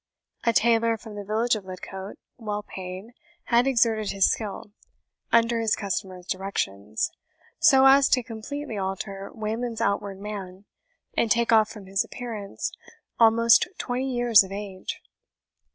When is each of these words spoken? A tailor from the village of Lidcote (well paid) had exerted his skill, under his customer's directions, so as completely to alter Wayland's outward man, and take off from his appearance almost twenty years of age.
A 0.45 0.51
tailor 0.51 0.97
from 0.97 1.13
the 1.13 1.23
village 1.23 1.53
of 1.55 1.63
Lidcote 1.63 2.17
(well 2.39 2.63
paid) 2.63 3.11
had 3.43 3.67
exerted 3.67 4.09
his 4.09 4.25
skill, 4.31 4.71
under 5.31 5.59
his 5.59 5.75
customer's 5.75 6.25
directions, 6.25 7.11
so 7.59 7.85
as 7.85 8.09
completely 8.09 8.77
to 8.77 8.81
alter 8.81 9.29
Wayland's 9.31 9.79
outward 9.79 10.19
man, 10.19 10.65
and 11.15 11.29
take 11.29 11.51
off 11.51 11.69
from 11.69 11.85
his 11.85 12.03
appearance 12.03 12.71
almost 13.19 13.67
twenty 13.77 14.11
years 14.11 14.43
of 14.43 14.51
age. 14.51 15.03